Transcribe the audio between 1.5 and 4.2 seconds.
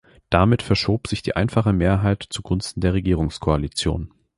Mehrheit zugunsten der Regierungskoalition.